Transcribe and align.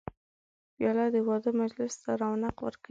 پیاله 0.75 1.05
د 1.15 1.17
واده 1.27 1.51
مجلس 1.61 1.93
ته 2.03 2.11
رونق 2.21 2.55
ورکوي. 2.61 2.79